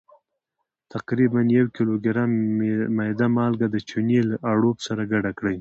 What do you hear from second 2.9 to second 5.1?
میده مالګه د چونې له اړوب سره